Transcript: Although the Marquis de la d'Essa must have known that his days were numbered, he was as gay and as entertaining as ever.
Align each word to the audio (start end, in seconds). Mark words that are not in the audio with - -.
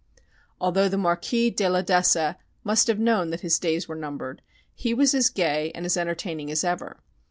Although 0.59 0.89
the 0.89 0.97
Marquis 0.97 1.51
de 1.51 1.69
la 1.69 1.83
d'Essa 1.83 2.39
must 2.63 2.87
have 2.87 2.97
known 2.97 3.29
that 3.29 3.41
his 3.41 3.59
days 3.59 3.87
were 3.87 3.93
numbered, 3.93 4.41
he 4.73 4.95
was 4.95 5.13
as 5.13 5.29
gay 5.29 5.71
and 5.75 5.85
as 5.85 5.95
entertaining 5.95 6.49
as 6.49 6.63
ever. 6.63 7.03